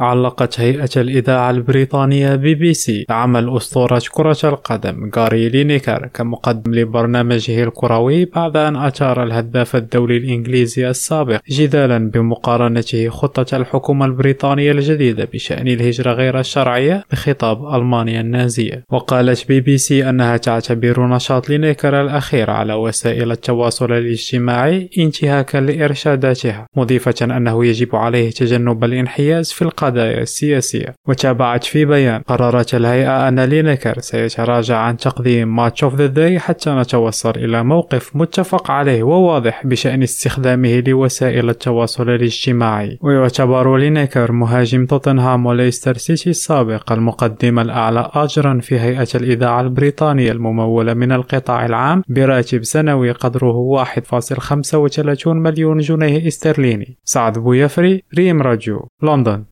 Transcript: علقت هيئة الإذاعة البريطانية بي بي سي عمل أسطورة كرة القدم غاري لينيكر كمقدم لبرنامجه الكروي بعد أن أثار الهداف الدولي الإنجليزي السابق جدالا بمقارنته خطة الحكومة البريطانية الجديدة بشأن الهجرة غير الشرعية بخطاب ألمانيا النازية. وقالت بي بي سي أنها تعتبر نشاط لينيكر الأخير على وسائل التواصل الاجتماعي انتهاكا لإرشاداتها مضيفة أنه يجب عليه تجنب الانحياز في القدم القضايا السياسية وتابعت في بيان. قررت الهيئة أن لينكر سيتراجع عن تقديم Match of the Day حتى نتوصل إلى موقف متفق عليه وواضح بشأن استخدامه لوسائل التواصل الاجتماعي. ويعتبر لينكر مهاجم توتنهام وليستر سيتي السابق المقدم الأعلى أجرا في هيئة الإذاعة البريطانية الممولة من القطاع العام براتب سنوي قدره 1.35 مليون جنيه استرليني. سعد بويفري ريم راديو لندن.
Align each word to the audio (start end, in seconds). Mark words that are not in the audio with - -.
علقت 0.00 0.60
هيئة 0.60 0.90
الإذاعة 0.96 1.50
البريطانية 1.50 2.34
بي 2.34 2.54
بي 2.54 2.74
سي 2.74 3.06
عمل 3.10 3.56
أسطورة 3.56 4.02
كرة 4.10 4.38
القدم 4.44 5.10
غاري 5.16 5.48
لينيكر 5.48 6.10
كمقدم 6.14 6.74
لبرنامجه 6.74 7.64
الكروي 7.64 8.24
بعد 8.24 8.56
أن 8.56 8.76
أثار 8.76 9.22
الهداف 9.22 9.76
الدولي 9.76 10.16
الإنجليزي 10.16 10.90
السابق 10.90 11.40
جدالا 11.50 12.10
بمقارنته 12.10 13.08
خطة 13.08 13.56
الحكومة 13.56 14.06
البريطانية 14.06 14.72
الجديدة 14.72 15.28
بشأن 15.32 15.68
الهجرة 15.68 16.12
غير 16.12 16.40
الشرعية 16.40 17.04
بخطاب 17.12 17.74
ألمانيا 17.74 18.20
النازية. 18.20 18.84
وقالت 18.92 19.48
بي 19.48 19.60
بي 19.60 19.78
سي 19.78 20.08
أنها 20.08 20.36
تعتبر 20.36 21.06
نشاط 21.06 21.48
لينيكر 21.48 22.00
الأخير 22.00 22.50
على 22.50 22.74
وسائل 22.74 23.32
التواصل 23.32 23.92
الاجتماعي 23.92 24.90
انتهاكا 24.98 25.58
لإرشاداتها 25.58 26.66
مضيفة 26.76 27.14
أنه 27.22 27.64
يجب 27.66 27.96
عليه 27.96 28.30
تجنب 28.30 28.84
الانحياز 28.84 29.52
في 29.52 29.62
القدم 29.62 29.83
القضايا 29.88 30.22
السياسية 30.22 30.94
وتابعت 31.08 31.64
في 31.64 31.84
بيان. 31.84 32.22
قررت 32.22 32.74
الهيئة 32.74 33.28
أن 33.28 33.40
لينكر 33.40 34.00
سيتراجع 34.00 34.76
عن 34.76 34.96
تقديم 34.96 35.56
Match 35.56 35.84
of 35.84 35.94
the 35.94 36.06
Day 36.06 36.38
حتى 36.38 36.70
نتوصل 36.70 37.30
إلى 37.30 37.64
موقف 37.64 38.16
متفق 38.16 38.70
عليه 38.70 39.02
وواضح 39.02 39.66
بشأن 39.66 40.02
استخدامه 40.02 40.80
لوسائل 40.80 41.50
التواصل 41.50 42.10
الاجتماعي. 42.10 42.98
ويعتبر 43.00 43.76
لينكر 43.76 44.32
مهاجم 44.32 44.86
توتنهام 44.86 45.46
وليستر 45.46 45.96
سيتي 45.96 46.30
السابق 46.30 46.92
المقدم 46.92 47.58
الأعلى 47.58 48.10
أجرا 48.14 48.60
في 48.62 48.80
هيئة 48.80 49.08
الإذاعة 49.14 49.60
البريطانية 49.60 50.32
الممولة 50.32 50.94
من 50.94 51.12
القطاع 51.12 51.66
العام 51.66 52.02
براتب 52.08 52.64
سنوي 52.64 53.10
قدره 53.10 53.84
1.35 53.84 55.26
مليون 55.26 55.78
جنيه 55.78 56.28
استرليني. 56.28 56.98
سعد 57.04 57.38
بويفري 57.38 58.02
ريم 58.18 58.42
راديو 58.42 58.88
لندن. 59.02 59.44